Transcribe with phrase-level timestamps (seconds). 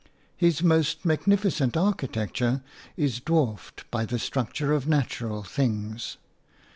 [0.35, 2.63] His most magnificent architecture
[2.97, 6.17] is dwarfed by the structure of natural things.